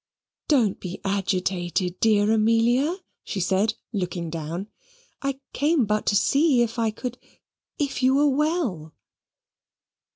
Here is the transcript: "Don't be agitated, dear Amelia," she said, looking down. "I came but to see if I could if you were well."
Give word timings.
"Don't 0.47 0.79
be 0.79 0.99
agitated, 1.05 1.99
dear 1.99 2.31
Amelia," 2.31 2.97
she 3.23 3.39
said, 3.39 3.75
looking 3.93 4.31
down. 4.31 4.67
"I 5.21 5.39
came 5.53 5.85
but 5.85 6.07
to 6.07 6.15
see 6.15 6.63
if 6.63 6.79
I 6.79 6.89
could 6.89 7.19
if 7.77 8.01
you 8.01 8.15
were 8.15 8.27
well." 8.29 8.95